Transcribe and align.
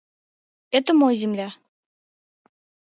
Это 0.79 0.95
мой 0.95 1.13
земля. 1.15 1.53